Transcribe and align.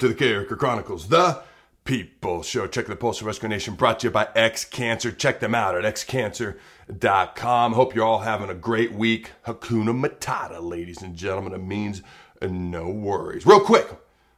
to 0.00 0.08
the 0.08 0.14
Character 0.14 0.56
Chronicles, 0.56 1.08
the 1.08 1.42
People 1.84 2.42
Show. 2.42 2.66
Check 2.66 2.86
the 2.86 2.96
Pulse 2.96 3.20
of 3.20 3.26
Husker 3.26 3.48
Nation 3.48 3.74
brought 3.74 4.00
to 4.00 4.06
you 4.06 4.10
by 4.10 4.28
X 4.34 4.64
Cancer. 4.64 5.12
Check 5.12 5.40
them 5.40 5.54
out 5.54 5.76
at 5.76 5.84
xcancer.com. 5.94 7.72
Hope 7.74 7.94
you're 7.94 8.06
all 8.06 8.20
having 8.20 8.48
a 8.48 8.54
great 8.54 8.92
week. 8.92 9.32
Hakuna 9.46 9.92
Matata, 9.92 10.62
ladies 10.62 11.02
and 11.02 11.16
gentlemen. 11.16 11.52
It 11.52 11.58
means 11.58 12.00
no 12.40 12.88
worries. 12.88 13.44
Real 13.44 13.60
quick, 13.60 13.88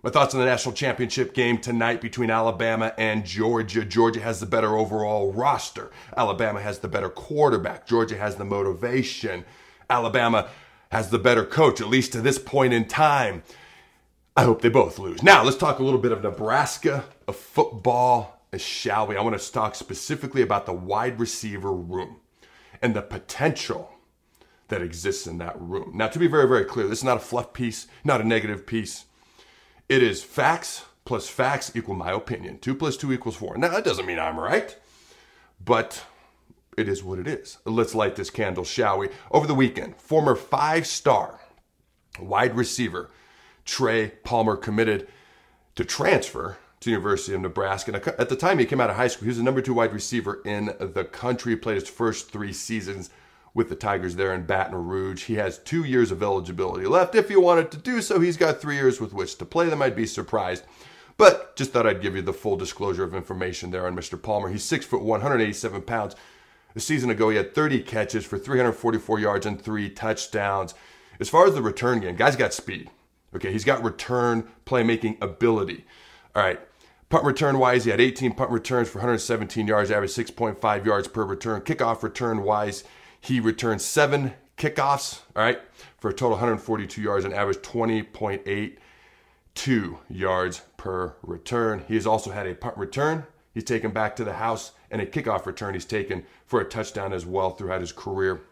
my 0.03 0.11
thoughts 0.11 0.35
on 0.35 0.41
the 0.41 0.47
national 0.47 0.75
championship 0.75 1.33
game 1.33 1.59
tonight 1.59 2.01
between 2.01 2.29
Alabama 2.29 2.93
and 2.99 3.25
Georgia. 3.25 3.85
Georgia 3.85 4.21
has 4.21 4.41
the 4.41 4.47
better 4.47 4.77
overall 4.77 5.33
roster. 5.33 5.93
Alabama 6.17 6.61
has 6.61 6.81
the 6.81 6.89
better 6.89 7.09
quarterback. 7.09 7.87
Georgia 7.87 8.17
has 8.17 8.35
the 8.35 8.45
motivation. 8.45 9.45
Alabama 9.89 10.49
has 10.91 11.11
the 11.11 11.21
better 11.21 11.45
coach, 11.45 11.81
at 11.81 11.87
least 11.87 12.13
to 12.15 12.21
this 12.21 12.41
point 12.41 12.73
in 12.73 12.85
time. 12.85 13.45
I 14.35 14.45
hope 14.45 14.63
they 14.63 14.71
both 14.71 14.99
lose. 14.99 15.23
Now, 15.23 15.45
let's 15.45 15.59
talk 15.59 15.79
a 15.79 15.83
little 15.83 16.01
bit 16.01 16.13
of 16.13 16.23
Nebraska, 16.23 17.05
of 17.29 17.37
football, 17.37 18.41
shall 18.57 19.07
we? 19.07 19.17
I 19.17 19.21
want 19.21 19.39
to 19.39 19.53
talk 19.53 19.75
specifically 19.75 20.41
about 20.41 20.65
the 20.65 20.73
wide 20.73 21.21
receiver 21.21 21.73
room 21.73 22.17
and 22.81 22.97
the 22.97 23.03
potential 23.03 23.93
that 24.69 24.81
exists 24.81 25.27
in 25.27 25.37
that 25.39 25.61
room. 25.61 25.93
Now, 25.95 26.09
to 26.09 26.19
be 26.19 26.29
very, 26.29 26.49
very 26.49 26.65
clear, 26.65 26.87
this 26.87 27.01
is 27.01 27.05
not 27.05 27.19
a 27.19 27.21
fluff 27.21 27.53
piece, 27.53 27.89
not 28.05 28.23
a 28.23 28.27
negative 28.27 28.67
piece. 28.67 29.05
It 29.91 30.03
is 30.03 30.25
facts 30.25 30.87
plus 31.05 31.29
facts 31.29 31.73
equal 31.75 31.95
my 31.95 32.13
opinion. 32.13 32.59
Two 32.59 32.75
plus 32.75 32.97
two 32.97 33.13
equals 33.13 33.37
four. 33.37 33.59
Now, 33.59 33.69
that 33.69 33.85
doesn't 33.85 34.07
mean 34.07 34.19
I'm 34.19 34.41
right, 34.41 34.75
but 35.63 36.07
it 36.79 36.89
is 36.89 37.05
what 37.05 37.19
it 37.19 37.29
is. 37.29 37.59
Let's 37.67 37.95
light 37.95 38.17
this 38.17 38.31
candle, 38.31 38.65
shall 38.65 38.97
we? 38.97 39.11
Over 39.31 39.47
the 39.47 39.55
weekend, 39.55 39.97
former 39.97 40.37
five 40.37 40.87
star 40.87 41.41
wide 42.19 42.57
receiver 42.57 43.11
Trey 43.65 44.11
Palmer 44.25 44.57
committed 44.57 45.09
to 45.75 45.85
transfer 45.85 46.59
to 46.81 46.91
University 46.91 47.35
of 47.35 47.41
Nebraska. 47.41 47.93
And 47.93 48.09
at 48.19 48.29
the 48.29 48.37
time 48.37 48.59
he 48.59 48.65
came 48.65 48.81
out 48.81 48.91
of 48.91 48.97
high 48.97 49.09
school, 49.09 49.25
he 49.25 49.29
was 49.29 49.39
the 49.39 49.45
number 49.45 49.63
two 49.63 49.75
wide 49.75 49.93
receiver 49.93 50.43
in 50.45 50.75
the 50.79 51.05
country. 51.05 51.57
Played 51.57 51.81
his 51.81 51.89
first 51.89 52.31
three 52.31 52.53
seasons 52.53 53.11
with 53.55 53.69
the 53.69 53.77
Tigers 53.77 54.17
there 54.17 54.35
in 54.35 54.47
Baton 54.47 54.75
Rouge. 54.75 55.25
He 55.25 55.35
has 55.35 55.59
two 55.59 55.85
years 55.85 56.11
of 56.11 56.23
eligibility 56.23 56.87
left. 56.87 57.15
If 57.15 57.29
he 57.29 57.37
wanted 57.37 57.71
to 57.71 57.79
do 57.79 58.01
so, 58.03 58.19
he's 58.19 58.37
got 58.37 58.61
three 58.61 58.77
years 58.77 59.01
with 59.01 59.13
which 59.13 59.37
to 59.39 59.45
play 59.45 59.69
them. 59.69 59.83
I'd 59.83 59.97
be 59.97 60.07
surprised. 60.07 60.65
But 61.17 61.55
just 61.57 61.73
thought 61.73 61.87
I'd 61.87 62.01
give 62.01 62.17
you 62.17 62.23
the 62.23 62.33
full 62.33 62.57
disclosure 62.57 63.05
of 63.05 63.15
information 63.15 63.71
there 63.71 63.87
on 63.87 63.95
Mr. 63.95 64.21
Palmer. 64.21 64.49
He's 64.49 64.65
six 64.65 64.85
foot 64.85 65.03
187 65.03 65.83
pounds. 65.83 66.17
A 66.75 66.81
season 66.81 67.11
ago, 67.11 67.29
he 67.29 67.37
had 67.37 67.55
30 67.55 67.83
catches 67.83 68.25
for 68.25 68.39
344 68.39 69.21
yards 69.21 69.45
and 69.45 69.61
three 69.61 69.91
touchdowns. 69.91 70.75
As 71.21 71.29
far 71.29 71.47
as 71.47 71.55
the 71.55 71.63
return 71.63 72.01
game, 72.01 72.17
guys 72.17 72.35
got 72.35 72.55
speed. 72.55 72.91
Okay, 73.35 73.53
he's 73.53 73.65
got 73.65 73.83
return 73.83 74.49
playmaking 74.67 75.21
ability. 75.23 75.85
All 76.35 76.43
right, 76.43 76.61
punt 77.09 77.25
return 77.25 77.59
wise, 77.59 77.85
he 77.85 77.91
had 77.91 78.01
18 78.01 78.35
punt 78.35 78.51
returns 78.51 78.89
for 78.89 78.99
117 78.99 79.67
yards, 79.67 79.91
average 79.91 80.13
6.5 80.13 80.85
yards 80.85 81.09
per 81.09 81.25
return. 81.25 81.63
Kickoff 81.63 82.03
return 82.03 82.43
wise, 82.43 82.85
he 83.21 83.41
returned 83.41 83.81
seven 83.81 84.35
kickoffs, 84.57 85.21
all 85.35 85.45
right, 85.45 85.61
for 85.99 86.11
a 86.11 86.13
total 86.13 86.33
142 86.33 87.01
yards 87.01 87.25
and 87.25 87.35
average 87.35 87.59
20.82 87.59 89.99
yards 90.11 90.63
per 90.77 91.15
return. 91.23 91.85
He 91.89 91.95
has 91.95 92.07
also 92.07 92.31
had 92.31 92.47
a 92.47 92.55
punt 92.55 92.77
return 92.77 93.25
he's 93.55 93.65
taken 93.65 93.91
back 93.91 94.17
to 94.17 94.25
the 94.25 94.35
house 94.35 94.73
and 94.91 95.01
a 95.01 95.07
kickoff 95.07 95.47
return 95.47 95.75
he's 95.75 95.85
taken 95.85 96.25
for 96.47 96.61
a 96.61 96.65
touchdown 96.65 97.13
as 97.13 97.27
well 97.27 97.51
throughout 97.51 97.81
his 97.81 97.93
career 97.93 98.43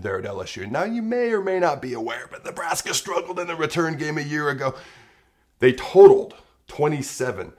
there 0.00 0.18
at 0.18 0.24
LSU. 0.24 0.70
Now, 0.70 0.84
you 0.84 1.02
may 1.02 1.32
or 1.32 1.42
may 1.42 1.58
not 1.58 1.82
be 1.82 1.92
aware, 1.92 2.26
but 2.30 2.44
Nebraska 2.44 2.94
struggled 2.94 3.38
in 3.38 3.46
the 3.46 3.56
return 3.56 3.96
game 3.96 4.18
a 4.18 4.22
year 4.22 4.48
ago. 4.48 4.74
They 5.58 5.72
totaled 5.72 6.34
27 6.68 7.52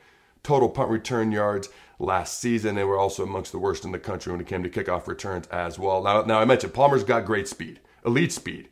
total 0.43 0.69
punt 0.69 0.89
return 0.89 1.31
yards 1.31 1.69
last 1.99 2.39
season. 2.39 2.75
They 2.75 2.83
were 2.83 2.97
also 2.97 3.23
amongst 3.23 3.51
the 3.51 3.59
worst 3.59 3.83
in 3.85 3.91
the 3.91 3.99
country 3.99 4.31
when 4.31 4.41
it 4.41 4.47
came 4.47 4.63
to 4.63 4.69
kickoff 4.69 5.07
returns 5.07 5.47
as 5.47 5.79
well. 5.79 6.03
Now, 6.03 6.21
now 6.21 6.39
I 6.39 6.45
mentioned 6.45 6.73
Palmer's 6.73 7.03
got 7.03 7.25
great 7.25 7.47
speed, 7.47 7.79
elite 8.05 8.31
speed. 8.31 8.69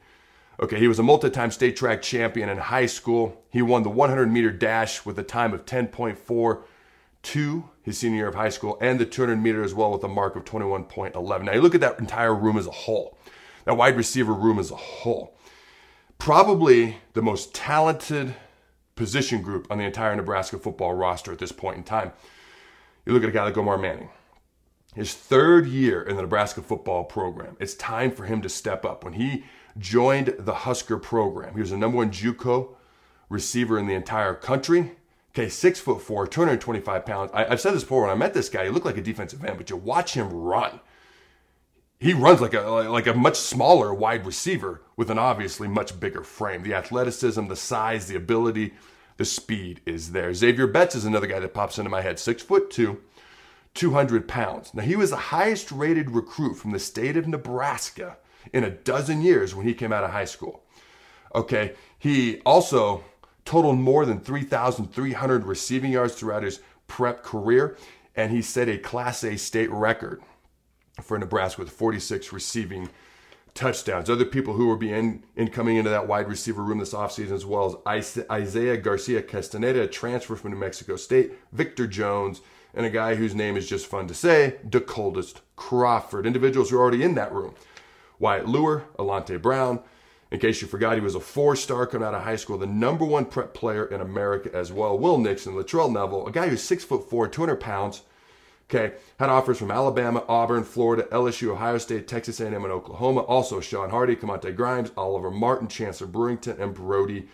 Okay, 0.60 0.78
he 0.78 0.88
was 0.88 1.00
a 1.00 1.04
multi-time 1.04 1.50
state 1.50 1.76
track 1.76 2.04
champion 2.04 2.48
in 2.48 2.58
high 2.58 2.86
school. 2.86 3.44
He 3.50 3.64
won 3.64 3.82
the 3.82 3.90
100 3.90 4.32
meter 4.32 4.52
dash 4.52 5.04
with 5.04 5.18
a 5.18 5.24
time 5.24 5.52
of 5.52 5.66
10.42 5.66 7.64
his 7.82 7.98
senior 7.98 8.18
year 8.18 8.28
of 8.28 8.36
high 8.36 8.50
school, 8.50 8.78
and 8.80 9.00
the 9.00 9.06
200 9.06 9.36
meter 9.42 9.64
as 9.64 9.74
well 9.74 9.92
with 9.92 10.04
a 10.04 10.08
mark 10.08 10.36
of 10.36 10.46
21.11. 10.46 11.44
Now 11.44 11.54
you 11.54 11.62
look 11.62 11.76
at 11.76 11.82
that 11.82 12.00
entire 12.00 12.36
room 12.36 12.58
as 12.58 12.68
a 12.68 12.72
whole 12.72 13.18
that 13.66 13.78
wide 13.78 13.98
receiver 13.98 14.34
room 14.34 14.60
as 14.60 14.72
a 14.72 14.76
whole. 14.76 15.38
Probably 16.18 16.98
the 17.14 17.22
most 17.22 17.54
talented 17.54 18.36
position 18.96 19.42
group 19.42 19.68
on 19.70 19.78
the 19.78 19.84
entire 19.84 20.16
Nebraska 20.16 20.58
football 20.58 20.94
roster 20.94 21.32
at 21.32 21.40
this 21.40 21.52
point 21.52 21.78
in 21.78 21.84
time. 21.84 22.12
You 23.06 23.14
look 23.14 23.24
at 23.24 23.30
a 23.30 23.34
guy 23.34 23.44
like 23.44 23.58
Omar 23.58 23.78
Manning. 23.78 24.10
His 24.96 25.14
third 25.14 25.66
year 25.66 26.04
in 26.04 26.16
the 26.16 26.22
Nebraska 26.22 26.62
football 26.62 27.04
program. 27.04 27.58
It's 27.60 27.74
time 27.74 28.12
for 28.12 28.26
him 28.26 28.42
to 28.44 28.50
step 28.50 28.86
up. 28.86 29.04
When 29.04 29.14
he 29.14 29.44
joined 29.78 30.36
the 30.38 30.54
Husker 30.54 30.98
program, 30.98 31.56
he 31.56 31.60
was 31.60 31.72
the 31.72 31.78
number 31.78 31.98
one 31.98 32.12
JUCO 32.12 32.76
receiver 33.28 33.80
in 33.80 33.88
the 33.88 33.96
entire 33.96 34.36
country. 34.36 34.92
Okay, 35.32 35.50
six 35.50 35.80
foot 35.80 36.00
four, 36.02 36.28
225 36.28 37.06
pounds. 37.06 37.32
I, 37.34 37.46
have 37.46 37.60
said 37.60 37.74
this 37.74 37.82
before. 37.82 38.04
When 38.04 38.12
I 38.12 38.16
met 38.16 38.36
this 38.36 38.50
guy, 38.50 38.66
he 38.66 38.70
looked 38.70 38.86
like 38.86 38.98
a 38.98 39.02
defensive 39.02 39.44
end, 39.44 39.58
but 39.58 39.72
you 39.72 39.78
watch 39.78 40.14
him 40.14 40.30
run 40.30 40.80
he 42.04 42.14
runs 42.14 42.42
like 42.42 42.54
a 42.54 42.60
like 42.60 43.08
a 43.08 43.14
much 43.14 43.38
smaller 43.38 43.94
wide 43.94 44.26
receiver 44.26 44.82
with 44.98 45.10
an 45.10 45.18
obviously 45.18 45.70
much 45.70 45.98
bigger 46.02 46.22
frame. 46.22 46.62
The 46.62 46.74
athleticism, 46.74 47.48
the 47.48 47.56
size, 47.56 48.08
the 48.08 48.18
ability, 48.18 48.74
the 49.16 49.24
speed 49.24 49.80
is 49.86 50.12
there. 50.12 50.34
Xavier 50.34 50.68
Betts 50.68 50.96
is 50.96 51.06
another 51.06 51.28
guy 51.28 51.40
that 51.40 51.54
pops 51.54 51.78
into 51.78 51.90
my 51.90 52.02
head. 52.02 52.20
Six 52.20 52.44
foot 52.44 52.70
two, 52.70 53.02
200 53.76 54.28
pounds. 54.28 54.74
Now 54.74 54.84
he 54.84 54.98
was 54.98 55.12
the 55.12 55.16
highest 55.16 55.72
rated 55.72 56.12
recruit 56.12 56.56
from 56.56 56.72
the 56.72 56.80
state 56.80 57.16
of 57.16 57.26
Nebraska 57.26 58.18
in 58.52 58.66
a 58.66 58.70
dozen 58.70 59.22
years 59.22 59.56
when 59.56 59.66
he 59.66 59.74
came 59.74 59.94
out 59.94 60.04
of 60.04 60.12
high 60.12 60.26
school. 60.26 60.62
Okay, 61.34 61.72
he 61.98 62.42
also 62.46 63.06
totaled 63.46 63.80
more 63.80 64.06
than 64.06 64.20
3,300 64.20 65.46
receiving 65.46 65.94
yards 65.94 66.16
throughout 66.16 66.44
his 66.44 66.60
prep 66.86 67.24
career, 67.24 67.78
and 68.14 68.30
he 68.30 68.42
set 68.42 68.68
a 68.68 68.78
Class 68.78 69.24
A 69.24 69.38
state 69.38 69.72
record 69.72 70.22
for 71.02 71.18
Nebraska 71.18 71.62
with 71.62 71.72
46 71.72 72.32
receiving 72.32 72.90
touchdowns. 73.54 74.10
Other 74.10 74.26
people 74.26 74.54
who 74.54 74.68
will 74.68 74.78
be 74.78 74.92
in, 74.92 75.24
in 75.36 75.50
coming 75.50 75.78
into 75.78 75.90
that 75.90 76.08
wide 76.08 76.28
receiver 76.28 76.64
room 76.64 76.80
this 76.80 76.94
offseason 76.94 77.32
as 77.32 77.46
well 77.46 77.82
as 77.86 78.24
Isaiah 78.32 78.78
Garcia 78.78 79.22
Castaneda, 79.22 79.84
a 79.84 79.88
transfer 79.88 80.36
from 80.36 80.52
New 80.52 80.58
Mexico 80.58 80.96
State, 80.96 81.34
Victor 81.52 81.88
Jones, 81.88 82.42
and 82.74 82.86
a 82.86 82.90
guy 82.90 83.16
whose 83.16 83.36
name 83.36 83.56
is 83.56 83.70
just 83.70 83.86
fun 83.86 84.08
to 84.08 84.14
say, 84.14 84.58
DeColdest 84.68 85.42
Crawford. 85.56 86.26
Individuals 86.26 86.70
who 86.70 86.78
are 86.78 86.82
already 86.82 87.04
in 87.04 87.16
that 87.16 87.32
room. 87.32 87.54
Wyatt 88.20 88.48
Luer, 88.48 88.86
Alante 88.98 89.40
Brown. 89.40 89.80
In 90.32 90.40
case 90.40 90.64
you 90.64 90.68
forgot, 90.68 90.96
he 90.96 91.02
was 91.02 91.14
a 91.14 91.20
four-star 91.20 91.86
coming 91.86 92.08
out 92.08 92.16
of 92.16 92.24
high 92.24 92.38
school, 92.38 92.58
the 92.58 92.66
number 92.66 93.06
one 93.06 93.26
prep 93.26 93.54
player 93.54 93.86
in 93.86 94.02
America 94.02 94.50
as 94.52 94.72
well. 94.72 94.98
Will 94.98 95.20
Nixon, 95.20 95.54
Latrell 95.54 95.92
Neville, 95.92 96.26
a 96.26 96.32
guy 96.32 96.50
who's 96.50 96.64
six 96.64 96.84
foot 96.84 97.08
four, 97.08 97.28
200 97.28 97.58
pounds, 97.58 98.02
Okay, 98.70 98.96
had 99.20 99.30
offers 99.30 99.60
from 99.60 99.72
Alabama, 99.72 100.24
Auburn, 100.28 100.64
Florida, 100.64 101.04
LSU, 101.12 101.50
Ohio 101.50 101.78
State, 101.78 102.08
Texas 102.08 102.40
A&M, 102.40 102.54
and 102.54 102.72
Oklahoma. 102.72 103.22
Also, 103.22 103.60
Sean 103.60 103.90
Hardy, 103.90 104.16
Kamante 104.16 104.56
Grimes, 104.56 104.92
Oliver 104.98 105.30
Martin, 105.30 105.68
Chancellor 105.68 106.08
Brewington, 106.08 106.60
and 106.60 106.74
Brody 106.74 107.28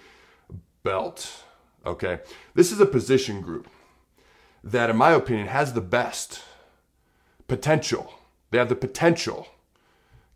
Belt. 0.83 1.43
Okay, 1.85 2.19
this 2.55 2.71
is 2.71 2.81
a 2.81 2.85
position 2.85 3.41
group 3.41 3.69
that, 4.63 4.89
in 4.89 4.97
my 4.97 5.11
opinion, 5.11 5.47
has 5.47 5.73
the 5.73 5.81
best 5.81 6.41
potential. 7.47 8.13
They 8.51 8.57
have 8.57 8.69
the 8.69 8.75
potential. 8.75 9.47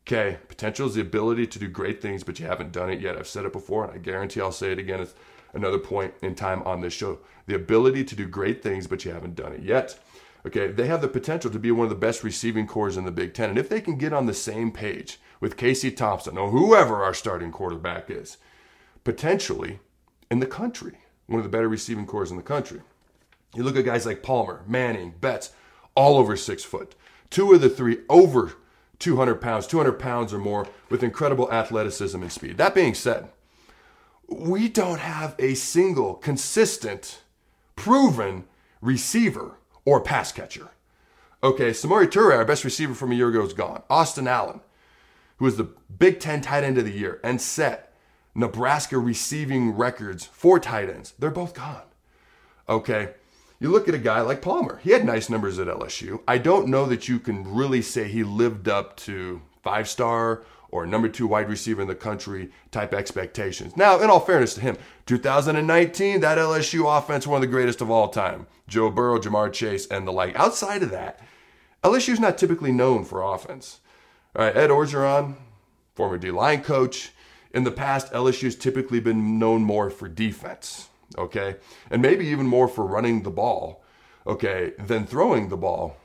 Okay, 0.06 0.38
potential 0.48 0.88
is 0.88 0.96
the 0.96 1.02
ability 1.02 1.48
to 1.48 1.60
do 1.60 1.68
great 1.68 2.02
things, 2.02 2.24
but 2.24 2.40
you 2.40 2.46
haven't 2.46 2.72
done 2.72 2.90
it 2.90 3.02
yet. 3.02 3.18
I've 3.18 3.28
said 3.28 3.46
it 3.46 3.54
before, 3.54 3.86
and 3.86 3.94
I 3.94 3.98
guarantee 3.98 4.42
I'll 4.42 4.52
say 4.52 4.72
it 4.72 4.80
again. 4.80 5.00
It's 5.00 5.16
another 5.54 5.80
point 5.80 6.14
in 6.22 6.36
time 6.36 6.62
on 6.64 6.82
this 6.82 6.94
show. 6.94 7.20
The 7.46 7.56
ability 7.56 8.04
to 8.06 8.16
do 8.16 8.26
great 8.26 8.62
things, 8.62 8.88
but 8.88 9.06
you 9.06 9.12
haven't 9.12 9.36
done 9.36 9.54
it 9.54 9.62
yet. 9.62 9.98
Okay, 10.46 10.68
they 10.68 10.88
have 10.88 11.02
the 11.02 11.08
potential 11.08 11.50
to 11.52 11.60
be 11.60 11.72
one 11.72 11.86
of 11.86 11.90
the 11.90 11.96
best 11.96 12.24
receiving 12.24 12.68
cores 12.68 12.98
in 12.98 13.06
the 13.06 13.12
Big 13.12 13.34
Ten. 13.34 13.50
And 13.50 13.58
if 13.58 13.70
they 13.70 13.80
can 13.80 13.98
get 13.98 14.12
on 14.12 14.26
the 14.26 14.34
same 14.34 14.72
page 14.72 15.20
with 15.40 15.56
Casey 15.56 15.90
Thompson 15.90 16.38
or 16.38 16.50
whoever 16.50 17.04
our 17.04 17.14
starting 17.14 17.52
quarterback 17.52 18.10
is, 18.10 18.38
potentially 19.04 19.80
in 20.30 20.40
the 20.40 20.46
country, 20.46 20.98
one 21.28 21.40
of 21.40 21.44
the 21.44 21.50
better 21.50 21.70
receiving 21.70 22.06
cores 22.06 22.30
in 22.30 22.38
the 22.38 22.44
country. 22.44 22.82
You 23.56 23.64
look 23.64 23.78
at 23.78 23.86
guys 23.86 24.06
like 24.06 24.24
Palmer, 24.24 24.64
Manning, 24.68 25.14
Betts, 25.22 25.52
all 25.96 26.18
over 26.18 26.36
six 26.36 26.64
foot. 26.64 26.96
Two 27.30 27.54
of 27.54 27.62
the 27.62 27.70
three 27.70 28.00
over 28.10 28.54
200 29.00 29.36
pounds, 29.36 29.68
200 29.68 29.94
pounds 29.94 30.34
or 30.34 30.40
more, 30.40 30.68
with 30.90 31.04
incredible 31.04 31.52
athleticism 31.52 32.22
and 32.22 32.32
speed. 32.32 32.58
That 32.58 32.76
being 32.76 32.94
said, 32.94 33.30
we 34.28 34.70
don't 34.70 35.00
have 35.00 35.36
a 35.40 35.54
single 35.54 36.16
consistent, 36.16 37.22
proven 37.76 38.46
receiver 38.82 39.58
or 39.86 40.02
pass 40.02 40.32
catcher. 40.32 40.70
Okay, 41.44 41.72
Samori 41.72 42.08
Toure, 42.08 42.38
our 42.38 42.46
best 42.46 42.64
receiver 42.64 42.94
from 42.94 43.12
a 43.12 43.16
year 43.16 43.30
ago, 43.30 43.44
is 43.44 43.54
gone. 43.54 43.84
Austin 43.90 44.28
Allen, 44.28 44.62
who 45.38 45.46
was 45.46 45.58
the 45.58 45.70
Big 45.98 46.20
Ten 46.20 46.42
tight 46.42 46.64
end 46.64 46.78
of 46.78 46.86
the 46.86 46.92
year 46.92 47.20
and 47.24 47.42
set 47.42 47.94
Nebraska 48.34 48.98
receiving 48.98 49.76
records 49.76 50.26
for 50.26 50.60
tight 50.60 50.90
ends, 50.90 51.14
they're 51.20 51.30
both 51.30 51.54
gone. 51.54 51.84
Okay. 52.70 53.10
You 53.60 53.70
look 53.70 53.88
at 53.88 53.96
a 53.96 54.00
guy 54.00 54.22
like 54.22 54.42
Palmer. 54.42 54.80
He 54.84 54.92
had 54.92 55.06
nice 55.06 55.30
numbers 55.30 55.60
at 55.60 55.68
LSU. 55.68 56.22
I 56.28 56.38
don't 56.38 56.68
know 56.68 56.86
that 56.86 57.08
you 57.08 57.20
can 57.20 57.56
really 57.56 57.82
say 57.82 58.08
he 58.08 58.24
lived 58.24 58.68
up 58.68 58.98
to 58.98 59.42
five 59.62 59.88
star 59.88 60.44
or 60.74 60.88
number 60.88 61.08
two 61.08 61.28
wide 61.28 61.48
receiver 61.48 61.84
in 61.84 61.88
the 61.88 61.94
country 61.94 62.50
type 62.72 62.96
expectations. 62.96 63.78
Now, 63.78 64.02
in 64.02 64.10
all 64.10 64.20
fairness 64.20 64.56
to 64.56 64.62
him, 64.62 64.76
2019, 65.06 66.22
that 66.22 66.40
LSU 66.40 66.98
offense, 66.98 67.28
one 67.28 67.38
of 67.38 67.42
the 67.42 67.48
greatest 67.48 67.80
of 67.80 67.92
all 67.92 68.08
time. 68.08 68.48
Joe 68.68 68.90
Burrow, 68.90 69.20
Ja'Marr 69.20 69.54
Chase, 69.54 69.86
and 69.86 70.08
the 70.08 70.12
like. 70.12 70.36
Outside 70.36 70.82
of 70.82 70.90
that, 70.90 71.20
LSU's 71.84 72.20
not 72.20 72.40
typically 72.40 72.72
known 72.72 73.06
for 73.06 73.22
offense. 73.22 73.82
All 74.36 74.46
right, 74.46 74.58
Ed 74.58 74.72
Orgeron, 74.72 75.36
former 75.94 76.18
D 76.18 76.32
line 76.32 76.64
coach. 76.64 77.12
In 77.54 77.66
the 77.66 77.72
past, 77.72 78.12
LSU's 78.12 78.56
typically 78.56 79.00
been 79.00 79.38
known 79.38 79.62
more 79.62 79.92
for 79.92 80.10
defense, 80.10 80.90
okay? 81.16 81.58
And 81.92 82.02
maybe 82.02 82.26
even 82.26 82.48
more 82.48 82.68
for 82.68 82.84
running 82.84 83.22
the 83.22 83.30
ball, 83.30 83.84
okay, 84.26 84.74
than 84.80 85.06
throwing 85.06 85.50
the 85.50 85.58
ball 85.58 85.98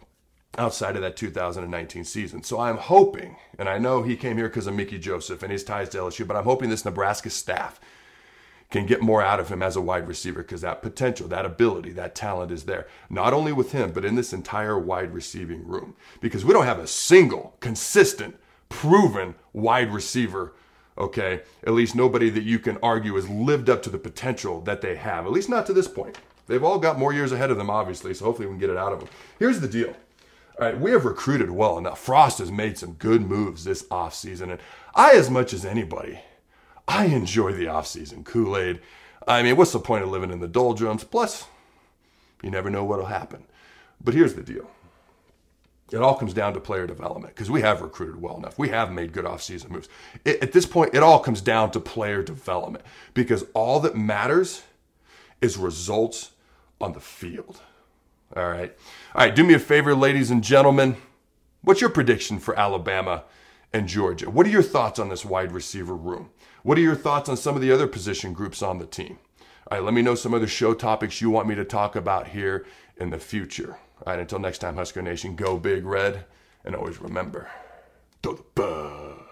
outside 0.57 0.97
of 0.97 1.03
that 1.03 1.17
2019 1.17 2.05
season. 2.05 2.43
So 2.43 2.61
I'm 2.61 2.79
hoping, 2.79 3.37
and 3.59 3.69
I 3.69 3.79
know 3.79 4.03
he 4.03 4.17
came 4.17 4.37
here 4.37 4.49
because 4.49 4.67
of 4.67 4.75
Mickey 4.75 4.99
Joseph 4.99 5.43
and 5.43 5.53
his 5.53 5.65
ties 5.65 5.89
to 5.91 5.99
LSU, 5.99 6.27
but 6.27 6.37
I'm 6.37 6.45
hoping 6.45 6.71
this 6.71 6.85
Nebraska 6.85 7.31
staff 7.31 7.81
can 8.71 8.87
get 8.87 9.01
more 9.01 9.23
out 9.23 9.41
of 9.41 9.49
him 9.49 9.63
as 9.63 9.77
a 9.77 9.81
wide 9.81 10.07
receiver 10.07 10.43
because 10.43 10.61
that 10.61 10.83
potential, 10.83 11.27
that 11.29 11.47
ability, 11.47 11.91
that 11.93 12.15
talent 12.15 12.53
is 12.53 12.65
there. 12.65 12.87
Not 13.09 13.33
only 13.33 13.53
with 13.53 13.73
him, 13.73 13.93
but 13.93 14.05
in 14.05 14.15
this 14.15 14.33
entire 14.33 14.79
wide 14.79 15.15
receiving 15.15 15.67
room. 15.67 15.95
Because 16.21 16.45
we 16.45 16.53
don't 16.53 16.67
have 16.67 16.79
a 16.79 16.87
single, 16.87 17.57
consistent, 17.61 18.37
proven 18.69 19.35
wide 19.55 19.93
receiver, 19.93 20.55
okay? 20.99 21.43
At 21.67 21.73
least 21.73 21.95
nobody 21.95 22.29
that 22.31 22.43
you 22.43 22.59
can 22.59 22.77
argue 22.83 23.15
has 23.15 23.29
lived 23.29 23.71
up 23.71 23.83
to 23.83 23.91
the 23.91 23.99
potential 23.99 24.61
that 24.63 24.83
they 24.83 24.97
have, 24.97 25.25
at 25.25 25.33
least 25.33 25.49
not 25.49 25.65
to 25.67 25.73
this 25.73 25.89
point. 25.89 26.19
They've 26.47 26.65
all 26.65 26.79
got 26.79 26.99
more 26.99 27.13
years 27.15 27.33
ahead 27.33 27.51
of 27.51 27.57
them, 27.57 27.71
obviously, 27.71 28.13
so 28.13 28.27
hopefully 28.27 28.49
we 28.49 28.53
can 28.53 28.61
get 28.61 28.71
it 28.71 28.77
out 28.77 28.93
of 28.93 29.01
them. 29.01 29.09
Here's 29.39 29.61
the 29.61 29.69
deal. 29.69 29.95
All 30.59 30.67
right, 30.67 30.81
we 30.81 30.91
have 30.91 31.05
recruited 31.05 31.51
well 31.51 31.79
enough. 31.79 32.01
Frost 32.01 32.39
has 32.39 32.51
made 32.51 32.77
some 32.77 32.95
good 32.95 33.23
moves 33.23 33.63
this 33.63 33.85
offseason, 33.85 34.51
and 34.51 34.61
I, 34.93 35.13
as 35.13 35.31
much 35.31 35.53
as 35.53 35.65
anybody, 35.65 36.19
I 36.89 37.07
enjoy 37.07 37.53
the 37.53 37.67
offseason 37.67 38.25
Kool 38.25 38.57
Aid. 38.57 38.81
I 39.27 39.43
mean, 39.45 39.57
what's 39.57 39.73
the 39.73 39.79
point 39.79 40.03
of 40.03 40.11
living 40.11 40.33
in 40.33 40.41
the 40.41 40.49
doldrums? 40.49 41.05
Plus, 41.05 41.47
you 42.43 42.51
never 42.51 42.71
know 42.71 42.83
what'll 42.83 43.07
happen. 43.07 43.45
But 44.03 44.15
here's 44.15 44.35
the 44.35 44.43
deal 44.43 44.69
it 45.93 46.03
all 46.03 46.17
comes 46.17 46.35
down 46.35 46.55
to 46.55 46.61
player 46.61 46.89
development 46.89 47.35
because 47.37 47.51
we 47.51 47.61
have 47.61 47.81
recruited 47.81 48.21
well 48.21 48.37
enough. 48.37 48.59
We 48.59 48.71
have 48.71 48.91
made 48.91 49.13
good 49.13 49.27
offseason 49.27 49.71
moves. 49.71 49.89
It, 50.25 50.43
at 50.43 50.51
this 50.51 50.67
point, 50.67 50.93
it 50.93 51.05
all 51.05 51.21
comes 51.21 51.41
down 51.41 51.71
to 51.71 51.81
player 51.81 52.23
development 52.25 52.85
because 53.15 53.45
all 53.55 53.79
that 53.81 53.97
matters 53.97 54.63
is 55.41 55.57
results 55.57 56.33
on 56.81 56.95
the 56.95 57.01
field. 57.01 57.61
All 58.37 58.49
right. 58.49 58.77
All 59.15 59.25
right. 59.25 59.35
Do 59.35 59.45
me 59.45 59.55
a 59.55 59.59
favor, 59.59 59.95
ladies 59.95 60.31
and 60.31 60.45
gentlemen. 60.45 60.97
What's 61.63 61.81
your 61.81 61.91
prediction 61.91 62.39
for 62.39 62.59
Alabama 62.59 63.25
and 63.73 63.89
Georgia? 63.89 64.31
What 64.31 64.47
are 64.47 64.51
your 64.51 64.63
thoughts 64.63 64.99
on 64.99 65.09
this 65.09 65.25
wide 65.25 65.53
receiver 65.53 65.95
room? 65.95 66.31
What 66.63 66.79
are 66.79 66.83
your 66.83 66.95
thoughts 66.95 67.29
on 67.29 67.37
some 67.37 67.55
of 67.57 67.63
the 67.63 67.73
other 67.73 67.87
position 67.87 68.33
groups 68.33 68.63
on 68.63 68.79
the 68.79 68.87
team? 68.87 69.19
All 69.71 69.79
right. 69.79 69.85
Let 69.85 69.95
me 69.95 70.03
know 70.03 70.15
some 70.15 70.35
other 70.35 70.47
show 70.47 70.75
topics 70.75 71.21
you 71.21 71.31
want 71.31 71.49
me 71.49 71.55
to 71.55 71.65
talk 71.65 71.97
about 71.97 72.29
here 72.29 72.67
in 72.97 73.11
the 73.11 73.19
future. 73.19 73.79
All 74.07 74.13
right. 74.13 74.21
Until 74.21 74.39
next 74.39 74.59
time, 74.59 74.77
Husker 74.77 75.03
Nation, 75.03 75.35
go 75.37 75.59
big 75.59 75.85
red. 75.85 76.25
And 76.65 76.75
always 76.75 77.01
remember, 77.01 77.49
throw 78.23 78.35
the 78.35 78.45
bug. 78.55 79.28